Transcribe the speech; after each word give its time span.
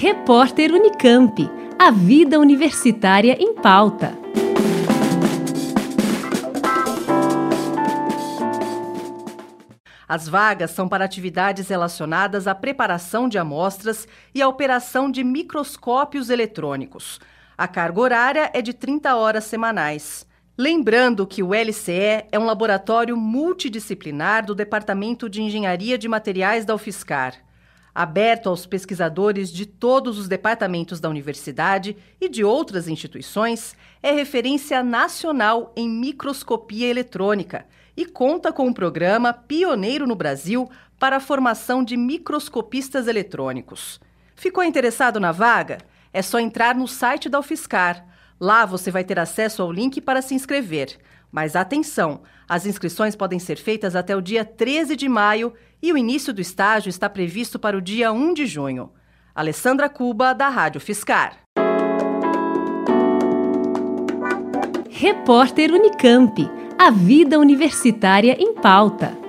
Repórter 0.00 0.72
Unicamp. 0.72 1.50
A 1.76 1.90
vida 1.90 2.38
universitária 2.38 3.36
em 3.36 3.52
pauta. 3.52 4.16
As 10.08 10.28
vagas 10.28 10.70
são 10.70 10.88
para 10.88 11.04
atividades 11.04 11.66
relacionadas 11.66 12.46
à 12.46 12.54
preparação 12.54 13.28
de 13.28 13.38
amostras 13.38 14.06
e 14.32 14.40
à 14.40 14.46
operação 14.46 15.10
de 15.10 15.24
microscópios 15.24 16.30
eletrônicos. 16.30 17.18
A 17.56 17.66
carga 17.66 18.00
horária 18.00 18.50
é 18.54 18.62
de 18.62 18.72
30 18.72 19.16
horas 19.16 19.42
semanais. 19.42 20.24
Lembrando 20.56 21.26
que 21.26 21.42
o 21.42 21.52
LCE 21.52 22.24
é 22.30 22.38
um 22.38 22.44
laboratório 22.44 23.16
multidisciplinar 23.16 24.46
do 24.46 24.54
Departamento 24.54 25.28
de 25.28 25.42
Engenharia 25.42 25.98
de 25.98 26.06
Materiais 26.06 26.64
da 26.64 26.76
UFSCar 26.76 27.47
aberto 27.98 28.48
aos 28.48 28.64
pesquisadores 28.64 29.50
de 29.50 29.66
todos 29.66 30.20
os 30.20 30.28
departamentos 30.28 31.00
da 31.00 31.08
universidade 31.08 31.96
e 32.20 32.28
de 32.28 32.44
outras 32.44 32.86
instituições, 32.86 33.74
é 34.00 34.12
referência 34.12 34.84
nacional 34.84 35.72
em 35.74 35.88
microscopia 35.88 36.86
eletrônica 36.86 37.66
e 37.96 38.06
conta 38.06 38.52
com 38.52 38.68
um 38.68 38.72
programa 38.72 39.32
pioneiro 39.32 40.06
no 40.06 40.14
Brasil 40.14 40.70
para 40.96 41.16
a 41.16 41.20
formação 41.20 41.82
de 41.82 41.96
microscopistas 41.96 43.08
eletrônicos. 43.08 44.00
Ficou 44.36 44.62
interessado 44.62 45.18
na 45.18 45.32
vaga? 45.32 45.78
É 46.12 46.22
só 46.22 46.38
entrar 46.38 46.76
no 46.76 46.86
site 46.86 47.28
da 47.28 47.40
UFSCar. 47.40 48.06
Lá 48.40 48.64
você 48.64 48.90
vai 48.90 49.02
ter 49.04 49.18
acesso 49.18 49.62
ao 49.62 49.72
link 49.72 50.00
para 50.00 50.22
se 50.22 50.34
inscrever. 50.34 50.96
Mas 51.30 51.56
atenção! 51.56 52.22
As 52.48 52.64
inscrições 52.64 53.14
podem 53.14 53.38
ser 53.38 53.56
feitas 53.56 53.94
até 53.94 54.16
o 54.16 54.22
dia 54.22 54.44
13 54.44 54.96
de 54.96 55.08
maio 55.08 55.52
e 55.82 55.92
o 55.92 55.98
início 55.98 56.32
do 56.32 56.40
estágio 56.40 56.88
está 56.88 57.08
previsto 57.08 57.58
para 57.58 57.76
o 57.76 57.80
dia 57.80 58.12
1 58.12 58.34
de 58.34 58.46
junho. 58.46 58.90
Alessandra 59.34 59.88
Cuba, 59.88 60.32
da 60.32 60.48
Rádio 60.48 60.80
Fiscar. 60.80 61.36
Repórter 64.88 65.72
Unicamp. 65.72 66.50
A 66.78 66.90
vida 66.90 67.38
universitária 67.38 68.36
em 68.40 68.54
pauta. 68.54 69.27